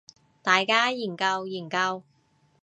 [0.41, 2.01] 大家研究研究